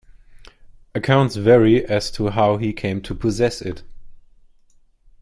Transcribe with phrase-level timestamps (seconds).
[0.95, 3.83] Accounts vary as to how he came to possess it.